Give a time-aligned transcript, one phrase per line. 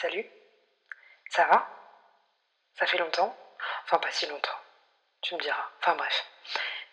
[0.00, 0.24] Salut
[1.28, 1.68] Ça va?
[2.78, 3.36] Ça fait longtemps?
[3.84, 4.58] Enfin, pas si longtemps.
[5.20, 5.68] Tu me diras.
[5.78, 6.24] Enfin, bref.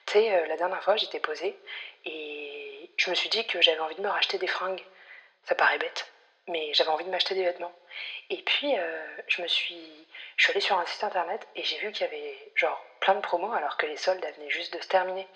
[0.08, 1.58] Tu sais, euh, la dernière fois, j'étais posée
[2.04, 4.84] et je me suis dit que j'avais envie de me racheter des fringues.
[5.44, 6.12] Ça paraît bête,
[6.50, 7.74] mais j'avais envie de m'acheter des vêtements.
[8.30, 10.06] Et puis, euh, je me suis.
[10.36, 13.16] Je suis allée sur un site internet et j'ai vu qu'il y avait, genre, plein
[13.16, 15.30] de promos alors que les soldes venaient juste de se terminer.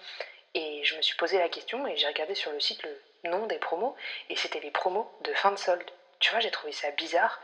[0.56, 3.48] Et je me suis posé la question et j'ai regardé sur le site le nom
[3.48, 3.96] des promos
[4.28, 5.90] et c'était les promos de fin de solde.
[6.22, 7.40] Tu vois, j'ai trouvé ça bizarre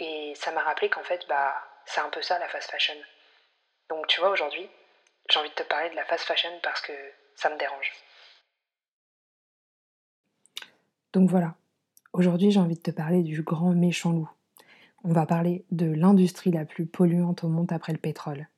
[0.00, 2.94] et ça m'a rappelé qu'en fait, bah, c'est un peu ça la fast fashion.
[3.88, 4.68] Donc tu vois, aujourd'hui,
[5.30, 6.92] j'ai envie de te parler de la fast fashion parce que
[7.36, 7.92] ça me dérange.
[11.12, 11.54] Donc voilà,
[12.14, 14.30] aujourd'hui j'ai envie de te parler du grand méchant loup.
[15.04, 18.48] On va parler de l'industrie la plus polluante au monde après le pétrole.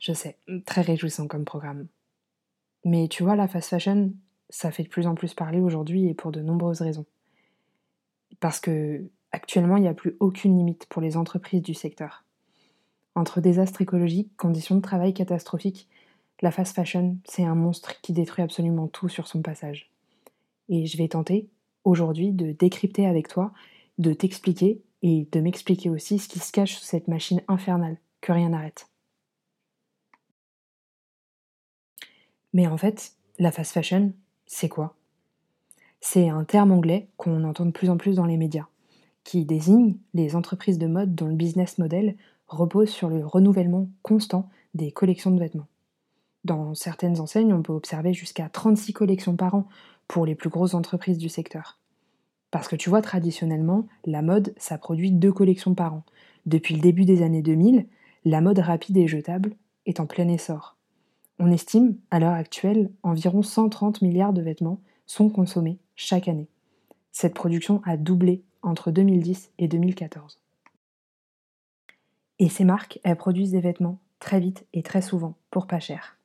[0.00, 1.86] Je sais, très réjouissant comme programme.
[2.84, 4.12] Mais tu vois, la fast fashion,
[4.50, 7.06] ça fait de plus en plus parler aujourd'hui et pour de nombreuses raisons.
[8.40, 12.24] Parce que actuellement, il n'y a plus aucune limite pour les entreprises du secteur.
[13.14, 15.88] Entre désastres écologiques, conditions de travail catastrophiques,
[16.42, 19.90] la fast fashion, c'est un monstre qui détruit absolument tout sur son passage.
[20.68, 21.48] Et je vais tenter,
[21.84, 23.52] aujourd'hui, de décrypter avec toi,
[23.98, 28.32] de t'expliquer et de m'expliquer aussi ce qui se cache sous cette machine infernale que
[28.32, 28.88] rien n'arrête.
[32.52, 34.12] Mais en fait, la fast fashion,
[34.46, 34.96] c'est quoi?
[36.08, 38.68] C'est un terme anglais qu'on entend de plus en plus dans les médias,
[39.24, 42.14] qui désigne les entreprises de mode dont le business model
[42.46, 45.66] repose sur le renouvellement constant des collections de vêtements.
[46.44, 49.66] Dans certaines enseignes, on peut observer jusqu'à 36 collections par an
[50.06, 51.80] pour les plus grosses entreprises du secteur.
[52.52, 56.04] Parce que tu vois, traditionnellement, la mode, ça produit deux collections par an.
[56.46, 57.84] Depuis le début des années 2000,
[58.24, 60.76] la mode rapide et jetable est en plein essor.
[61.40, 66.48] On estime, à l'heure actuelle, environ 130 milliards de vêtements sont consommés chaque année.
[67.10, 70.38] Cette production a doublé entre 2010 et 2014.
[72.38, 76.18] Et ces marques, elles produisent des vêtements très vite et très souvent pour pas cher.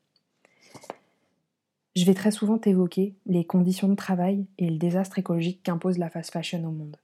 [1.96, 6.10] Je vais très souvent t'évoquer les conditions de travail et le désastre écologique qu'impose la
[6.10, 6.98] fast fashion au monde.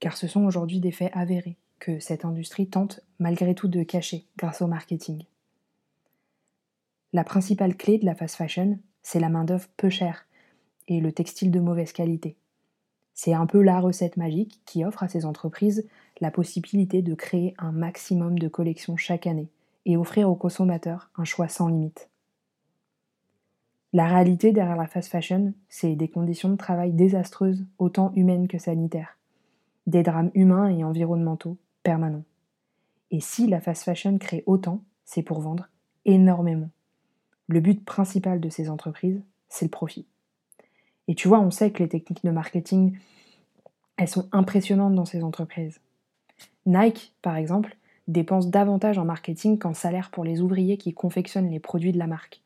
[0.00, 4.26] Car ce sont aujourd'hui des faits avérés que cette industrie tente malgré tout de cacher
[4.36, 5.24] grâce au marketing.
[7.12, 10.26] La principale clé de la fast fashion, c'est la main-d'œuvre peu chère
[10.88, 12.36] et le textile de mauvaise qualité.
[13.14, 15.88] C'est un peu la recette magique qui offre à ces entreprises
[16.20, 19.48] la possibilité de créer un maximum de collections chaque année
[19.86, 22.10] et offrir aux consommateurs un choix sans limite.
[23.92, 28.58] La réalité derrière la fast fashion, c'est des conditions de travail désastreuses, autant humaines que
[28.58, 29.16] sanitaires,
[29.86, 32.24] des drames humains et environnementaux permanents.
[33.10, 35.68] Et si la fast fashion crée autant, c'est pour vendre
[36.04, 36.68] énormément.
[37.46, 40.06] Le but principal de ces entreprises, c'est le profit.
[41.08, 42.98] Et tu vois, on sait que les techniques de marketing,
[43.96, 45.80] elles sont impressionnantes dans ces entreprises.
[46.66, 47.76] Nike, par exemple,
[48.08, 52.06] dépense davantage en marketing qu'en salaire pour les ouvriers qui confectionnent les produits de la
[52.06, 52.42] marque.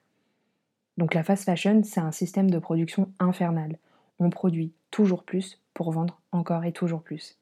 [0.97, 3.78] Donc la fast fashion, c'est un système de production infernal.
[4.19, 7.38] On produit toujours plus pour vendre encore et toujours plus.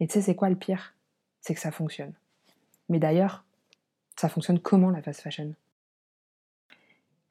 [0.00, 0.94] Et tu sais, c'est quoi le pire?
[1.40, 2.14] C'est que ça fonctionne.
[2.88, 3.44] Mais d'ailleurs,
[4.16, 5.52] ça fonctionne comment la fast fashion?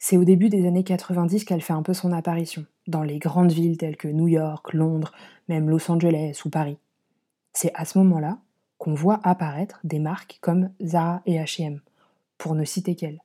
[0.03, 3.51] C'est au début des années 90 qu'elle fait un peu son apparition, dans les grandes
[3.51, 5.13] villes telles que New York, Londres,
[5.47, 6.79] même Los Angeles ou Paris.
[7.53, 8.39] C'est à ce moment-là
[8.79, 11.81] qu'on voit apparaître des marques comme Zara et HM,
[12.39, 13.21] pour ne citer qu'elles.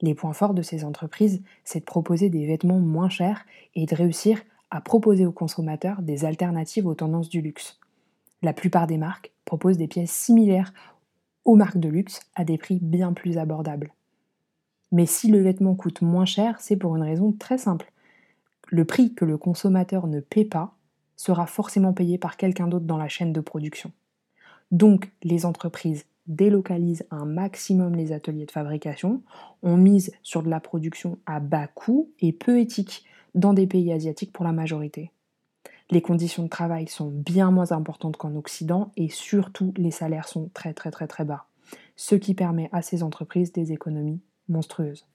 [0.00, 3.96] Les points forts de ces entreprises, c'est de proposer des vêtements moins chers et de
[3.96, 7.80] réussir à proposer aux consommateurs des alternatives aux tendances du luxe.
[8.42, 10.72] La plupart des marques proposent des pièces similaires
[11.44, 13.92] aux marques de luxe à des prix bien plus abordables.
[14.94, 17.90] Mais si le vêtement coûte moins cher, c'est pour une raison très simple.
[18.68, 20.76] Le prix que le consommateur ne paie pas
[21.16, 23.90] sera forcément payé par quelqu'un d'autre dans la chaîne de production.
[24.70, 29.24] Donc les entreprises délocalisent un maximum les ateliers de fabrication,
[29.64, 33.04] on mise sur de la production à bas coût et peu éthique
[33.34, 35.10] dans des pays asiatiques pour la majorité.
[35.90, 40.50] Les conditions de travail sont bien moins importantes qu'en Occident et surtout les salaires sont
[40.54, 41.46] très très très très bas,
[41.96, 45.06] ce qui permet à ces entreprises des économies monstrueuse.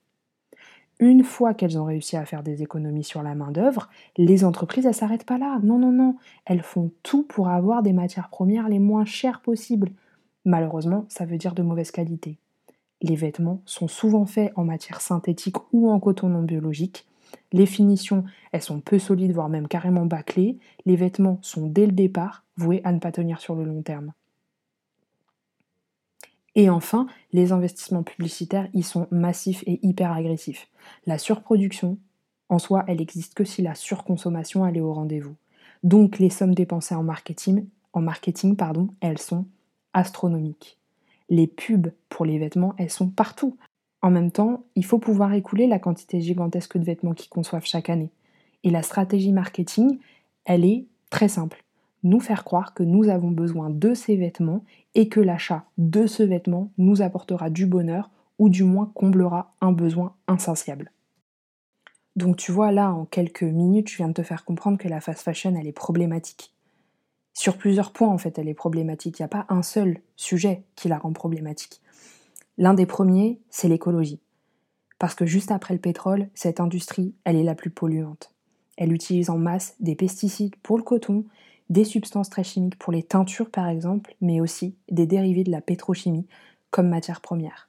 [1.00, 3.88] Une fois qu'elles ont réussi à faire des économies sur la main-d'œuvre,
[4.18, 5.58] les entreprises, elles s'arrêtent pas là.
[5.62, 6.16] Non, non, non.
[6.44, 9.92] Elles font tout pour avoir des matières premières les moins chères possibles.
[10.44, 12.38] Malheureusement, ça veut dire de mauvaise qualité.
[13.00, 17.06] Les vêtements sont souvent faits en matière synthétique ou en coton non biologique.
[17.52, 20.58] Les finitions, elles sont peu solides, voire même carrément bâclées.
[20.84, 24.12] Les vêtements sont dès le départ voués à ne pas tenir sur le long terme.
[26.54, 30.68] Et enfin, les investissements publicitaires y sont massifs et hyper agressifs.
[31.06, 31.98] La surproduction,
[32.48, 35.36] en soi, elle existe que si la surconsommation elle est au rendez-vous.
[35.82, 39.46] Donc les sommes dépensées en marketing, en marketing, pardon, elles sont
[39.92, 40.78] astronomiques.
[41.28, 43.56] Les pubs pour les vêtements, elles sont partout.
[44.02, 47.90] En même temps, il faut pouvoir écouler la quantité gigantesque de vêtements qu'ils conçoivent chaque
[47.90, 48.10] année.
[48.64, 49.98] Et la stratégie marketing,
[50.44, 51.64] elle est très simple.
[52.02, 54.64] Nous faire croire que nous avons besoin de ces vêtements
[54.94, 59.72] et que l'achat de ce vêtement nous apportera du bonheur ou du moins comblera un
[59.72, 60.90] besoin insatiable.
[62.16, 65.00] Donc tu vois là, en quelques minutes, je viens de te faire comprendre que la
[65.00, 66.52] fast fashion, elle est problématique.
[67.32, 69.18] Sur plusieurs points, en fait, elle est problématique.
[69.18, 71.80] Il n'y a pas un seul sujet qui la rend problématique.
[72.58, 74.20] L'un des premiers, c'est l'écologie.
[74.98, 78.34] Parce que juste après le pétrole, cette industrie, elle est la plus polluante.
[78.76, 81.24] Elle utilise en masse des pesticides pour le coton,
[81.70, 85.60] des substances très chimiques pour les teintures par exemple, mais aussi des dérivés de la
[85.60, 86.26] pétrochimie
[86.70, 87.68] comme matière première.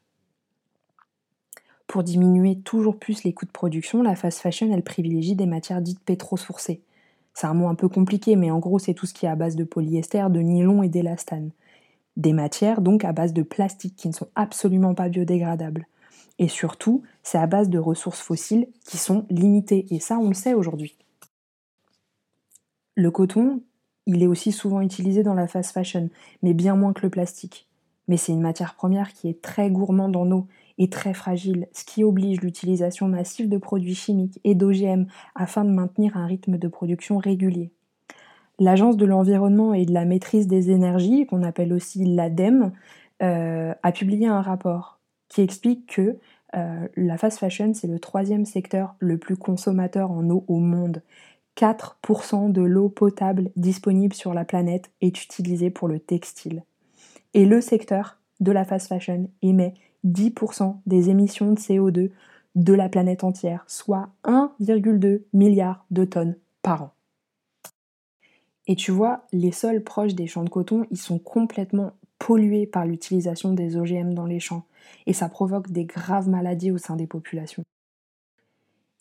[1.88, 5.82] Pour diminuer toujours plus les coûts de production, la fast fashion, elle privilégie des matières
[5.82, 6.82] dites pétrosourcées.
[7.34, 9.36] C'est un mot un peu compliqué, mais en gros, c'est tout ce qui est à
[9.36, 11.52] base de polyester, de nylon et d'élastane.
[12.18, 15.88] Des matières donc à base de plastique qui ne sont absolument pas biodégradables.
[16.40, 19.86] Et surtout, c'est à base de ressources fossiles qui sont limitées.
[19.94, 20.98] Et ça, on le sait aujourd'hui.
[22.96, 23.62] Le coton,
[24.06, 26.10] il est aussi souvent utilisé dans la fast fashion,
[26.42, 27.68] mais bien moins que le plastique.
[28.08, 31.86] Mais c'est une matière première qui est très gourmande en eau et très fragile, ce
[31.86, 35.06] qui oblige l'utilisation massive de produits chimiques et d'OGM
[35.36, 37.72] afin de maintenir un rythme de production régulier.
[38.60, 42.72] L'Agence de l'environnement et de la maîtrise des énergies, qu'on appelle aussi l'ADEME,
[43.22, 45.00] euh, a publié un rapport
[45.30, 46.18] qui explique que
[46.56, 51.02] euh, la fast fashion, c'est le troisième secteur le plus consommateur en eau au monde.
[51.58, 56.64] 4% de l'eau potable disponible sur la planète est utilisée pour le textile.
[57.34, 59.74] Et le secteur de la fast fashion émet
[60.06, 62.12] 10% des émissions de CO2
[62.56, 66.94] de la planète entière, soit 1,2 milliard de tonnes par an.
[68.68, 72.86] Et tu vois, les sols proches des champs de coton, ils sont complètement pollués par
[72.86, 74.66] l'utilisation des OGM dans les champs,
[75.08, 77.64] et ça provoque des graves maladies au sein des populations.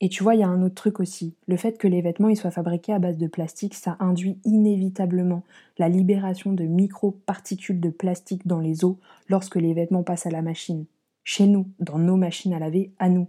[0.02, 1.34] Et tu vois, il y a un autre truc aussi.
[1.46, 5.42] Le fait que les vêtements soient fabriqués à base de plastique, ça induit inévitablement
[5.76, 8.98] la libération de micro-particules de plastique dans les eaux
[9.28, 10.86] lorsque les vêtements passent à la machine.
[11.22, 13.28] Chez nous, dans nos machines à laver, à nous.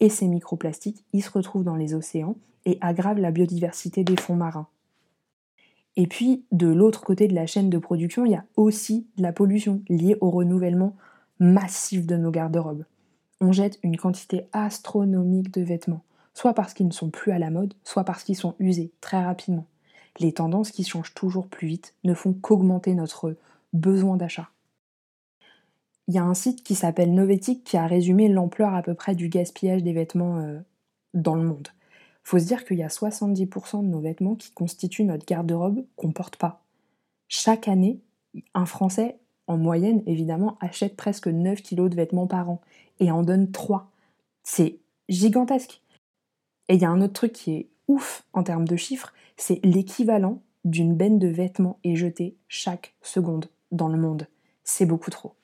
[0.00, 4.36] Et ces microplastiques, ils se retrouvent dans les océans et aggravent la biodiversité des fonds
[4.36, 4.66] marins.
[5.96, 9.22] Et puis, de l'autre côté de la chaîne de production, il y a aussi de
[9.22, 10.96] la pollution liée au renouvellement
[11.38, 12.84] massif de nos garde-robes.
[13.40, 16.02] On jette une quantité astronomique de vêtements
[16.38, 19.20] soit parce qu'ils ne sont plus à la mode, soit parce qu'ils sont usés très
[19.24, 19.66] rapidement.
[20.20, 23.36] Les tendances qui changent toujours plus vite ne font qu'augmenter notre
[23.72, 24.48] besoin d'achat.
[26.06, 29.16] Il y a un site qui s'appelle Novetic qui a résumé l'ampleur à peu près
[29.16, 30.60] du gaspillage des vêtements euh,
[31.12, 31.68] dans le monde.
[32.22, 36.12] Faut se dire qu'il y a 70% de nos vêtements qui constituent notre garde-robe qu'on
[36.12, 36.62] porte pas.
[37.26, 38.00] Chaque année,
[38.54, 39.18] un Français,
[39.48, 42.60] en moyenne évidemment, achète presque 9 kilos de vêtements par an
[43.00, 43.90] et en donne 3.
[44.44, 44.78] C'est
[45.08, 45.82] gigantesque.
[46.68, 49.60] Et il y a un autre truc qui est ouf en termes de chiffres, c'est
[49.64, 54.26] l'équivalent d'une benne de vêtements est jetée chaque seconde dans le monde.
[54.64, 55.34] C'est beaucoup trop.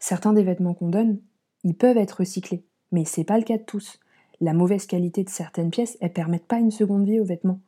[0.00, 1.20] Certains des vêtements qu'on donne,
[1.62, 4.00] ils peuvent être recyclés, mais c'est pas le cas de tous.
[4.40, 7.60] La mauvaise qualité de certaines pièces, elles permettent pas une seconde vie aux vêtements.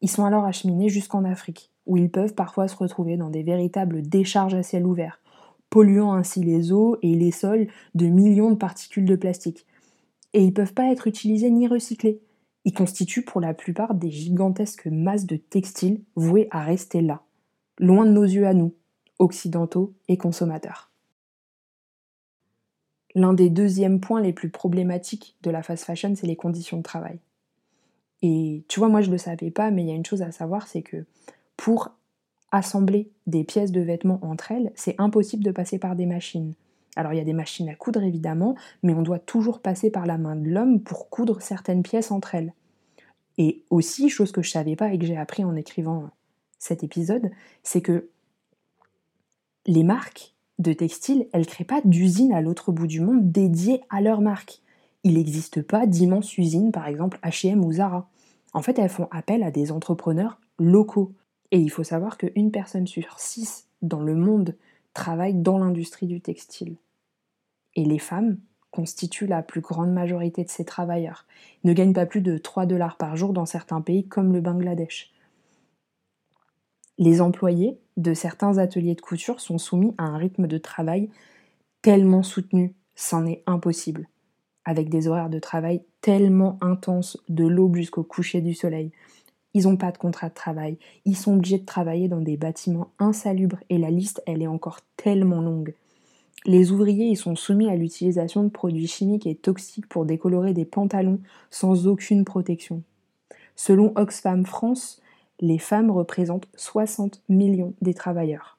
[0.00, 4.02] Ils sont alors acheminés jusqu'en Afrique, où ils peuvent parfois se retrouver dans des véritables
[4.02, 5.20] décharges à ciel ouvert,
[5.70, 9.66] polluant ainsi les eaux et les sols de millions de particules de plastique
[10.34, 12.20] et ils ne peuvent pas être utilisés ni recyclés.
[12.64, 17.22] Ils constituent pour la plupart des gigantesques masses de textiles vouées à rester là,
[17.78, 18.74] loin de nos yeux à nous,
[19.18, 20.90] occidentaux et consommateurs.
[23.14, 26.82] L'un des deuxièmes points les plus problématiques de la fast fashion, c'est les conditions de
[26.82, 27.20] travail.
[28.22, 30.22] Et tu vois, moi je ne le savais pas, mais il y a une chose
[30.22, 31.04] à savoir, c'est que
[31.56, 31.90] pour
[32.52, 36.54] assembler des pièces de vêtements entre elles, c'est impossible de passer par des machines.
[36.96, 40.06] Alors il y a des machines à coudre évidemment, mais on doit toujours passer par
[40.06, 42.52] la main de l'homme pour coudre certaines pièces entre elles.
[43.38, 46.10] Et aussi, chose que je ne savais pas et que j'ai appris en écrivant
[46.58, 47.30] cet épisode,
[47.62, 48.08] c'est que
[49.66, 53.80] les marques de textiles, elles ne créent pas d'usines à l'autre bout du monde dédiées
[53.90, 54.60] à leur marque.
[55.02, 58.08] Il n'existe pas d'immenses usines, par exemple HM ou Zara.
[58.52, 61.12] En fait, elles font appel à des entrepreneurs locaux.
[61.54, 64.56] Et il faut savoir qu'une personne sur six dans le monde
[64.92, 66.74] travaille dans l'industrie du textile
[67.76, 68.38] et les femmes
[68.72, 71.26] constituent la plus grande majorité de ces travailleurs,
[71.62, 75.12] ne gagnent pas plus de 3 dollars par jour dans certains pays comme le Bangladesh.
[76.98, 81.08] Les employés de certains ateliers de couture sont soumis à un rythme de travail
[81.82, 84.08] tellement soutenu, c'en est impossible,
[84.64, 88.90] avec des horaires de travail tellement intenses de l'aube jusqu'au coucher du soleil.
[89.54, 92.90] Ils n'ont pas de contrat de travail, ils sont obligés de travailler dans des bâtiments
[92.98, 95.74] insalubres et la liste, elle est encore tellement longue.
[96.44, 100.66] Les ouvriers, ils sont soumis à l'utilisation de produits chimiques et toxiques pour décolorer des
[100.66, 101.20] pantalons
[101.50, 102.82] sans aucune protection.
[103.56, 105.00] Selon Oxfam France,
[105.40, 108.58] les femmes représentent 60 millions des travailleurs.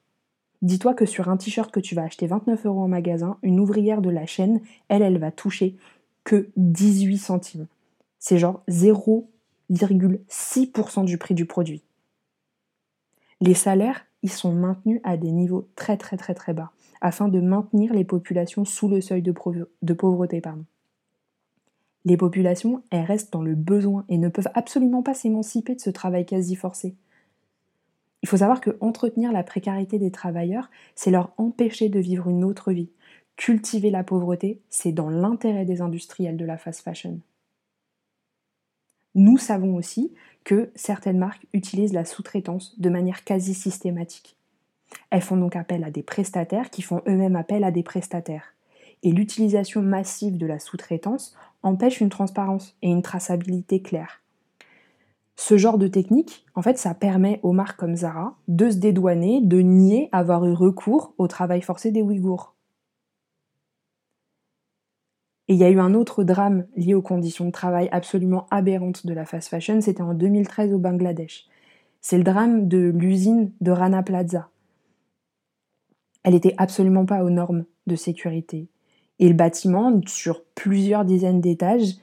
[0.62, 4.00] Dis-toi que sur un t-shirt que tu vas acheter 29 euros en magasin, une ouvrière
[4.00, 5.76] de la chaîne, elle, elle va toucher
[6.24, 7.66] que 18 centimes.
[8.18, 8.62] C'est genre
[9.70, 11.82] 0,6% du prix du produit.
[13.40, 17.40] Les salaires, ils sont maintenus à des niveaux très très très très bas, afin de
[17.40, 20.40] maintenir les populations sous le seuil de, pauvreté.
[20.40, 20.64] Pardon.
[22.04, 25.90] Les populations, elles restent dans le besoin et ne peuvent absolument pas s'émanciper de ce
[25.90, 26.94] travail quasi forcé.
[28.22, 32.44] Il faut savoir que entretenir la précarité des travailleurs, c'est leur empêcher de vivre une
[32.44, 32.90] autre vie.
[33.36, 37.20] Cultiver la pauvreté, c'est dans l'intérêt des industriels de la fast fashion.
[39.16, 40.12] Nous savons aussi
[40.44, 44.36] que certaines marques utilisent la sous-traitance de manière quasi systématique.
[45.08, 48.54] Elles font donc appel à des prestataires qui font eux-mêmes appel à des prestataires.
[49.02, 54.22] Et l'utilisation massive de la sous-traitance empêche une transparence et une traçabilité claire.
[55.34, 59.40] Ce genre de technique, en fait, ça permet aux marques comme Zara de se dédouaner,
[59.40, 62.55] de nier avoir eu recours au travail forcé des Ouïghours.
[65.48, 69.06] Et il y a eu un autre drame lié aux conditions de travail absolument aberrantes
[69.06, 71.46] de la fast fashion, c'était en 2013 au Bangladesh.
[72.00, 74.48] C'est le drame de l'usine de Rana Plaza.
[76.24, 78.68] Elle n'était absolument pas aux normes de sécurité.
[79.18, 81.94] Et le bâtiment, sur plusieurs dizaines d'étages,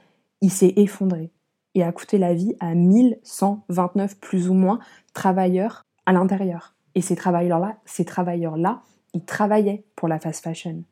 [0.42, 1.32] il s'est effondré
[1.76, 4.80] et a coûté la vie à 1129 plus ou moins
[5.14, 6.76] travailleurs à l'intérieur.
[6.96, 8.82] Et ces travailleurs-là, ces travailleurs-là,
[9.14, 10.84] ils travaillaient pour la fast fashion.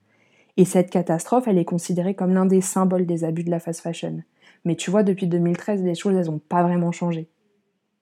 [0.57, 3.81] Et cette catastrophe, elle est considérée comme l'un des symboles des abus de la fast
[3.81, 4.21] fashion.
[4.65, 7.27] Mais tu vois, depuis 2013, les choses, elles n'ont pas vraiment changé.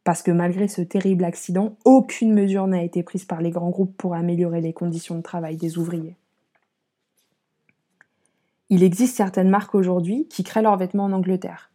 [0.03, 3.96] Parce que malgré ce terrible accident, aucune mesure n'a été prise par les grands groupes
[3.98, 6.15] pour améliorer les conditions de travail des ouvriers.
[8.70, 11.72] Il existe certaines marques aujourd'hui qui créent leurs vêtements en Angleterre.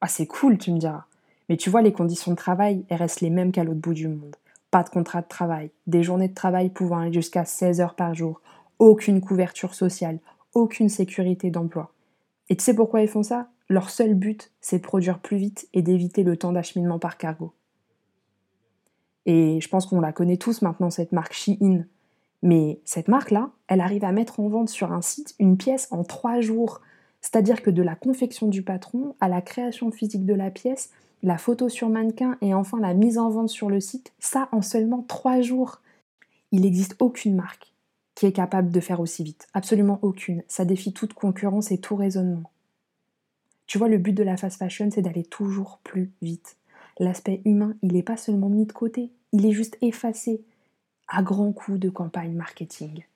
[0.00, 1.04] Ah, c'est cool, tu me diras.
[1.48, 4.08] Mais tu vois, les conditions de travail, elles restent les mêmes qu'à l'autre bout du
[4.08, 4.36] monde.
[4.70, 8.14] Pas de contrat de travail, des journées de travail pouvant aller jusqu'à 16 heures par
[8.14, 8.40] jour,
[8.80, 10.18] aucune couverture sociale,
[10.54, 11.92] aucune sécurité d'emploi.
[12.48, 13.48] Et tu sais pourquoi ils font ça?
[13.68, 17.52] Leur seul but, c'est de produire plus vite et d'éviter le temps d'acheminement par cargo.
[19.26, 21.84] Et je pense qu'on la connaît tous maintenant, cette marque Shein.
[22.42, 26.02] Mais cette marque-là, elle arrive à mettre en vente sur un site une pièce en
[26.02, 26.80] trois jours.
[27.20, 30.90] C'est-à-dire que de la confection du patron à la création physique de la pièce,
[31.22, 34.62] la photo sur mannequin et enfin la mise en vente sur le site, ça en
[34.62, 35.82] seulement trois jours.
[36.50, 37.70] Il n'existe aucune marque
[38.20, 39.48] qui est capable de faire aussi vite.
[39.54, 40.42] Absolument aucune.
[40.46, 42.50] Ça défie toute concurrence et tout raisonnement.
[43.66, 46.58] Tu vois, le but de la fast fashion, c'est d'aller toujours plus vite.
[46.98, 50.44] L'aspect humain, il n'est pas seulement mis de côté, il est juste effacé
[51.08, 53.06] à grands coups de campagne marketing.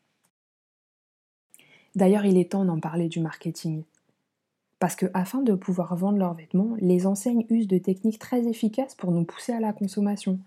[1.95, 3.83] D'ailleurs, il est temps d'en parler du marketing.
[4.79, 8.95] Parce que afin de pouvoir vendre leurs vêtements, les enseignes usent de techniques très efficaces
[8.95, 10.41] pour nous pousser à la consommation.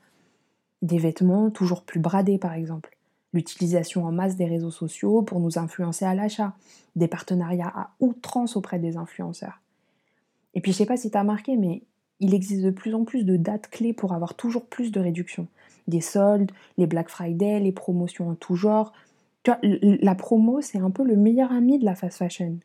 [0.82, 2.97] Des vêtements toujours plus bradés par exemple
[3.34, 6.53] l'utilisation en masse des réseaux sociaux pour nous influencer à l'achat,
[6.96, 9.62] des partenariats à outrance auprès des influenceurs.
[10.53, 11.84] Et puis je sais pas si tu as remarqué, mais
[12.19, 15.48] il existe de plus en plus de dates clés pour avoir toujours plus de réductions.
[15.88, 18.93] Des soldes, les Black Friday, les promotions en tout genre.
[19.63, 22.57] La promo, c'est un peu le meilleur ami de la fast fashion.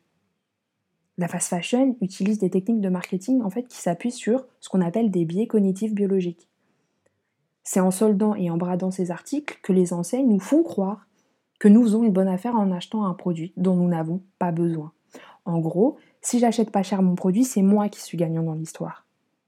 [1.17, 4.81] La fast fashion utilise des techniques de marketing en fait qui s'appuient sur ce qu'on
[4.81, 6.49] appelle des biais cognitifs biologiques.
[7.63, 11.07] C'est en soldant et en bradant ces articles que les enseignes nous font croire
[11.59, 14.91] que nous faisons une bonne affaire en achetant un produit dont nous n'avons pas besoin.
[15.45, 19.05] En gros, si j'achète pas cher mon produit, c'est moi qui suis gagnant dans l'histoire.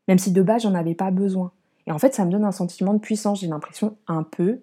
[0.08, 1.52] Même si de base j'en avais pas besoin.
[1.88, 4.62] Et en fait, ça me donne un sentiment de puissance, j'ai l'impression un peu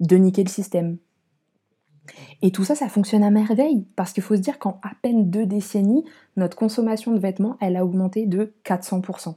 [0.00, 0.96] de niquer le système.
[2.40, 5.30] Et tout ça, ça fonctionne à merveille, parce qu'il faut se dire qu'en à peine
[5.30, 6.04] deux décennies,
[6.36, 9.34] notre consommation de vêtements, elle a augmenté de 400%.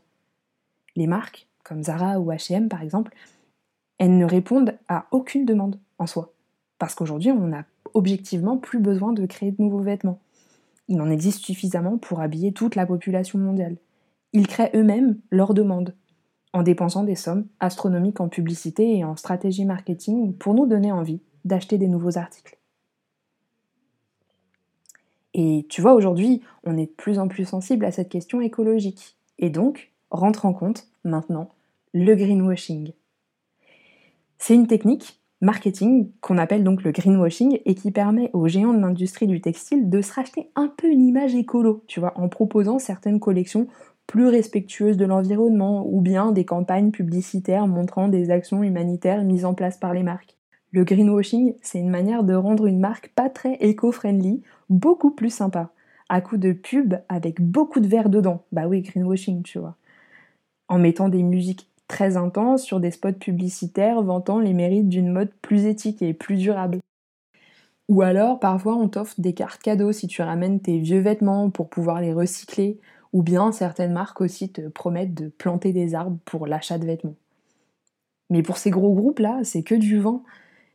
[0.96, 3.14] Les marques, comme Zara ou H&M par exemple,
[4.02, 6.34] elles ne répondent à aucune demande en soi.
[6.80, 10.18] Parce qu'aujourd'hui, on n'a objectivement plus besoin de créer de nouveaux vêtements.
[10.88, 13.78] Il en existe suffisamment pour habiller toute la population mondiale.
[14.34, 15.94] Ils créent eux-mêmes leurs demandes,
[16.52, 21.22] en dépensant des sommes astronomiques en publicité et en stratégie marketing pour nous donner envie
[21.46, 22.58] d'acheter des nouveaux articles.
[25.36, 29.16] Et tu vois, aujourd'hui, on est de plus en plus sensible à cette question écologique.
[29.38, 31.50] Et donc, rentre en compte, maintenant,
[31.94, 32.94] le greenwashing.
[34.44, 38.80] C'est une technique marketing qu'on appelle donc le greenwashing et qui permet aux géants de
[38.80, 42.80] l'industrie du textile de se racheter un peu une image écolo, tu vois, en proposant
[42.80, 43.68] certaines collections
[44.08, 49.54] plus respectueuses de l'environnement ou bien des campagnes publicitaires montrant des actions humanitaires mises en
[49.54, 50.40] place par les marques.
[50.72, 55.70] Le greenwashing, c'est une manière de rendre une marque pas très éco-friendly beaucoup plus sympa,
[56.10, 58.44] à coup de pub avec beaucoup de verre dedans.
[58.52, 59.76] Bah oui, greenwashing, tu vois.
[60.68, 65.30] En mettant des musiques très intenses sur des spots publicitaires vantant les mérites d'une mode
[65.42, 66.80] plus éthique et plus durable.
[67.90, 71.70] Ou alors, parfois, on t'offre des cartes cadeaux si tu ramènes tes vieux vêtements pour
[71.70, 72.80] pouvoir les recycler,
[73.12, 77.18] ou bien certaines marques aussi te promettent de planter des arbres pour l'achat de vêtements.
[78.30, 80.24] Mais pour ces gros groupes-là, c'est que du vent.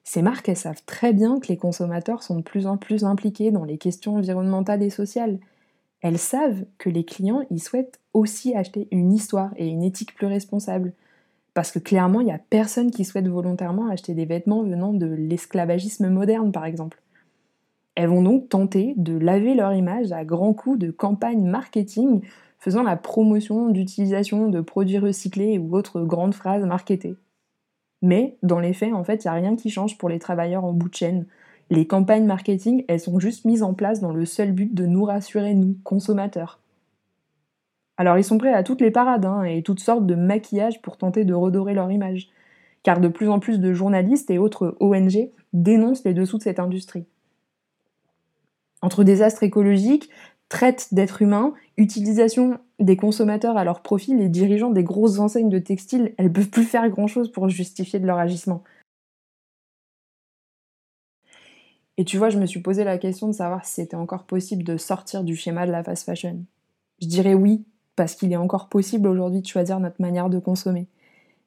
[0.04, 3.50] Ces marques, elles savent très bien que les consommateurs sont de plus en plus impliqués
[3.50, 5.38] dans les questions environnementales et sociales.
[6.02, 10.26] Elles savent que les clients, ils souhaitent aussi acheter une histoire et une éthique plus
[10.26, 10.92] responsable.
[11.56, 15.06] Parce que clairement, il n'y a personne qui souhaite volontairement acheter des vêtements venant de
[15.06, 17.00] l'esclavagisme moderne, par exemple.
[17.94, 22.20] Elles vont donc tenter de laver leur image à grands coups de campagnes marketing
[22.58, 27.16] faisant la promotion d'utilisation de produits recyclés ou autres grandes phrases marketées.
[28.02, 30.66] Mais dans les faits, en fait, il n'y a rien qui change pour les travailleurs
[30.66, 31.24] en bout de chaîne.
[31.70, 35.04] Les campagnes marketing, elles sont juste mises en place dans le seul but de nous
[35.04, 36.60] rassurer, nous, consommateurs.
[37.96, 40.98] Alors ils sont prêts à toutes les parades hein, et toutes sortes de maquillages pour
[40.98, 42.28] tenter de redorer leur image.
[42.82, 46.60] Car de plus en plus de journalistes et autres ONG dénoncent les dessous de cette
[46.60, 47.06] industrie.
[48.82, 50.10] Entre désastres écologiques,
[50.48, 55.58] traite d'êtres humains, utilisation des consommateurs à leur profit, les dirigeants des grosses enseignes de
[55.58, 58.62] textiles, elles peuvent plus faire grand-chose pour justifier de leur agissement.
[61.96, 64.62] Et tu vois, je me suis posé la question de savoir si c'était encore possible
[64.62, 66.44] de sortir du schéma de la fast fashion.
[67.00, 67.64] Je dirais oui,
[67.96, 70.86] parce qu'il est encore possible aujourd'hui de choisir notre manière de consommer.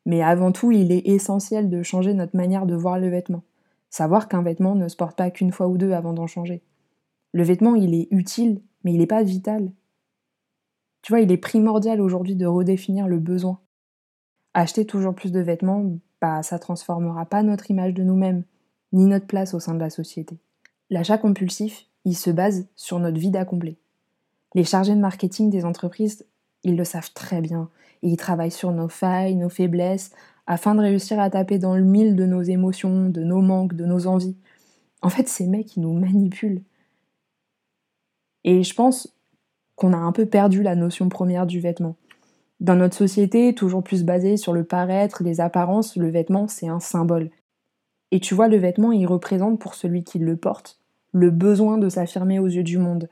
[0.05, 3.43] Mais avant tout, il est essentiel de changer notre manière de voir le vêtement.
[3.89, 6.61] Savoir qu'un vêtement ne se porte pas qu'une fois ou deux avant d'en changer.
[7.31, 9.71] Le vêtement, il est utile, mais il n'est pas vital.
[11.01, 13.59] Tu vois, il est primordial aujourd'hui de redéfinir le besoin.
[14.53, 15.85] Acheter toujours plus de vêtements,
[16.21, 18.43] bah ça transformera pas notre image de nous-mêmes,
[18.91, 20.39] ni notre place au sein de la société.
[20.89, 23.45] L'achat compulsif, il se base sur notre vide à.
[24.55, 26.25] Les chargés de marketing des entreprises,
[26.63, 27.69] ils le savent très bien,
[28.01, 30.11] ils travaillent sur nos failles, nos faiblesses,
[30.47, 33.85] afin de réussir à taper dans le mille de nos émotions, de nos manques, de
[33.85, 34.35] nos envies.
[35.01, 36.63] En fait, ces mecs, ils nous manipulent.
[38.43, 39.15] Et je pense
[39.75, 41.95] qu'on a un peu perdu la notion première du vêtement.
[42.59, 46.79] Dans notre société, toujours plus basée sur le paraître, les apparences, le vêtement, c'est un
[46.79, 47.29] symbole.
[48.11, 50.79] Et tu vois, le vêtement, il représente pour celui qui le porte
[51.11, 53.09] le besoin de s'affirmer aux yeux du monde.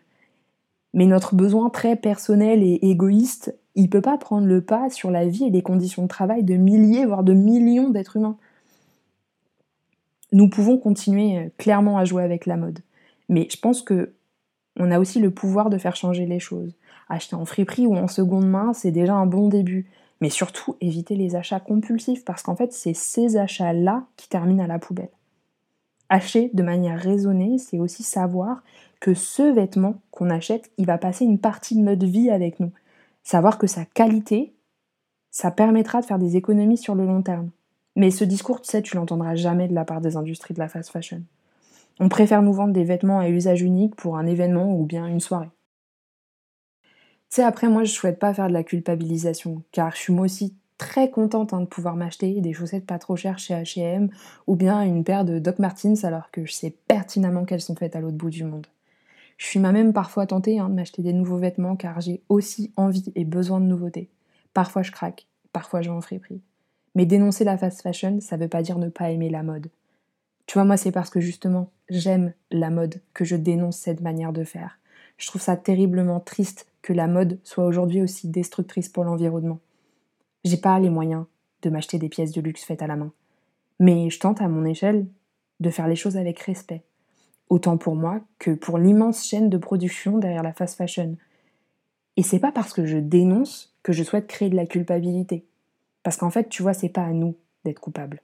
[0.98, 5.28] Mais notre besoin très personnel et égoïste, il peut pas prendre le pas sur la
[5.28, 8.36] vie et les conditions de travail de milliers, voire de millions d'êtres humains.
[10.32, 12.80] Nous pouvons continuer euh, clairement à jouer avec la mode.
[13.30, 14.14] Mais je pense que
[14.80, 16.74] on a aussi le pouvoir de faire changer les choses.
[17.10, 19.86] Acheter en friperie ou en seconde main, c'est déjà un bon début.
[20.20, 24.68] Mais surtout, éviter les achats compulsifs, parce qu'en fait, c'est ces achats-là qui terminent à
[24.68, 25.12] la poubelle.
[26.10, 28.63] Acheter de manière raisonnée, c'est aussi savoir
[29.00, 32.72] que ce vêtement qu'on achète, il va passer une partie de notre vie avec nous.
[33.24, 34.54] Savoir que sa qualité,
[35.32, 37.52] ça permettra de faire des économies sur le long terme.
[37.96, 40.70] Mais ce discours, tu sais, tu l'entendras jamais de la part des industries de la
[40.70, 41.24] fast fashion.
[42.00, 45.20] On préfère nous vendre des vêtements à usage unique pour un événement ou bien une
[45.20, 45.50] soirée.
[47.30, 50.26] Tu sais, après, moi, je souhaite pas faire de la culpabilisation, car je suis moi
[50.26, 54.10] aussi très contente hein, de pouvoir m'acheter des chaussettes pas trop chères chez H&M
[54.46, 57.96] ou bien une paire de Doc Martens alors que je sais pertinemment qu'elles sont faites
[57.96, 58.68] à l'autre bout du monde.
[59.38, 63.12] Je suis même parfois tentée hein, de m'acheter des nouveaux vêtements car j'ai aussi envie
[63.16, 64.10] et besoin de nouveautés.
[64.54, 66.42] Parfois je craque, parfois je en friperie.
[66.96, 69.70] Mais dénoncer la fast fashion, ça veut pas dire ne pas aimer la mode.
[70.48, 74.34] Tu vois, moi, c'est parce que justement, j'aime la mode que je dénonce cette manière
[74.34, 74.80] de faire.
[75.18, 79.60] Je trouve ça terriblement triste que la mode soit aujourd'hui aussi destructrice pour l'environnement.
[80.48, 81.26] J'ai pas les moyens
[81.62, 83.12] de m'acheter des pièces de luxe faites à la main.
[83.80, 85.06] Mais je tente à mon échelle
[85.60, 86.84] de faire les choses avec respect.
[87.50, 91.16] Autant pour moi que pour l'immense chaîne de production derrière la fast fashion.
[92.16, 95.46] Et c'est pas parce que je dénonce que je souhaite créer de la culpabilité.
[96.04, 98.22] Parce qu'en fait, tu vois, c'est pas à nous d'être coupables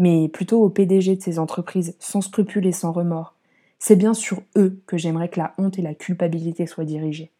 [0.00, 3.34] mais plutôt au PDG de ces entreprises, sans scrupules et sans remords.
[3.78, 7.30] C'est bien sur eux que j'aimerais que la honte et la culpabilité soient dirigées.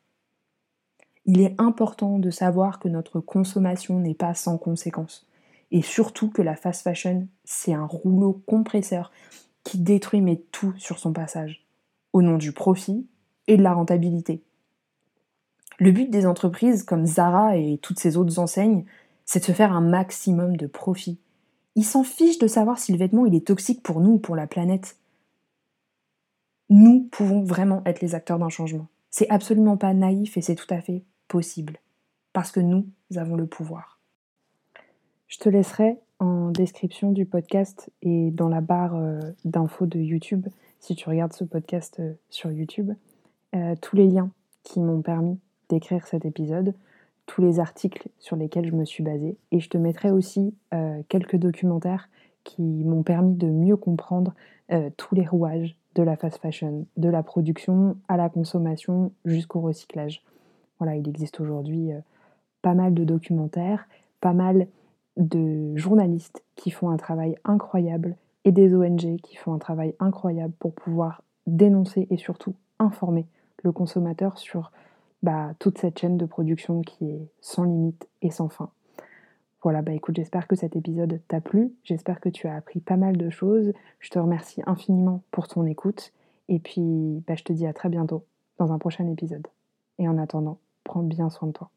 [1.31, 5.29] Il est important de savoir que notre consommation n'est pas sans conséquences,
[5.71, 9.13] et surtout que la fast fashion, c'est un rouleau compresseur
[9.63, 11.65] qui détruit mais tout sur son passage,
[12.13, 13.07] au nom du profit
[13.47, 14.43] et de la rentabilité.
[15.79, 18.85] Le but des entreprises comme Zara et toutes ces autres enseignes,
[19.25, 21.21] c'est de se faire un maximum de profit
[21.77, 24.47] ils s'en fichent de savoir si le vêtement est toxique pour nous ou pour la
[24.47, 24.99] planète.
[26.69, 28.89] Nous pouvons vraiment être les acteurs d'un changement.
[29.11, 31.79] C'est absolument pas naïf et c'est tout à fait possible.
[32.33, 33.99] parce que nous avons le pouvoir.
[35.27, 40.47] Je te laisserai en description du podcast et dans la barre euh, d'infos de YouTube,
[40.81, 42.93] si tu regardes ce podcast euh, sur YouTube,
[43.55, 44.31] euh, tous les liens
[44.63, 45.39] qui m'ont permis
[45.69, 46.75] d'écrire cet épisode,
[47.27, 49.37] tous les articles sur lesquels je me suis basée.
[49.51, 50.53] Et je te mettrai aussi
[51.09, 52.09] quelques documentaires
[52.43, 54.35] qui m'ont permis de mieux comprendre
[54.97, 60.25] tous les rouages de la fast fashion, de la production à la consommation jusqu'au recyclage.
[60.81, 61.91] Voilà, il existe aujourd'hui
[62.63, 63.87] pas mal de documentaires,
[64.21, 64.67] pas mal
[65.17, 70.55] de journalistes qui font un travail incroyable et des ONG qui font un travail incroyable
[70.59, 73.27] pour pouvoir dénoncer et surtout informer
[73.63, 74.73] le consommateur sur
[75.23, 78.71] bah, toute cette chaîne de production qui est sans limite et sans fin.
[79.63, 82.97] Voilà, bah écoute, j'espère que cet épisode t'a plu, j'espère que tu as appris pas
[82.97, 86.15] mal de choses, je te remercie infiniment pour ton écoute,
[86.49, 88.25] et puis bah, je te dis à très bientôt
[88.57, 89.47] dans un prochain épisode.
[89.99, 90.59] Et en attendant,
[90.91, 91.71] prends bien soin de toi.